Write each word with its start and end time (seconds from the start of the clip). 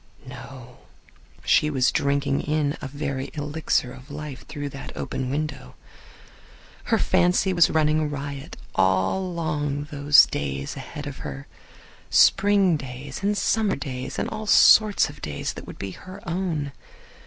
No; 0.27 0.79
she 1.45 1.69
was 1.69 1.91
drinking 1.91 2.41
in 2.41 2.75
a 2.81 2.87
very 2.87 3.29
elixir 3.35 3.93
of 3.93 4.09
life 4.09 4.47
through 4.47 4.69
that 4.69 4.91
open 4.97 5.29
window. 5.29 5.75
Her 6.85 6.97
fancy 6.97 7.53
was 7.53 7.69
running 7.69 8.09
riot 8.09 8.57
along 8.73 9.89
those 9.91 10.25
days 10.25 10.75
ahead 10.75 11.05
of 11.05 11.17
her. 11.19 11.45
Spring 12.09 12.77
days, 12.77 13.21
and 13.21 13.37
summer 13.37 13.75
days, 13.75 14.17
and 14.17 14.27
all 14.27 14.47
sorts 14.47 15.07
of 15.07 15.21
days 15.21 15.53
that 15.53 15.67
would 15.67 15.77
be 15.77 15.91
her 15.91 16.27
own. 16.27 16.71